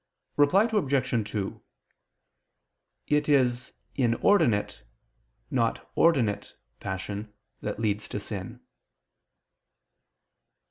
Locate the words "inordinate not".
3.93-5.91